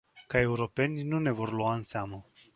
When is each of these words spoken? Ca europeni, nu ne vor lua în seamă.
Ca 0.27 0.39
europeni, 0.39 1.03
nu 1.03 1.19
ne 1.19 1.31
vor 1.31 1.51
lua 1.51 1.73
în 1.75 1.81
seamă. 1.81 2.25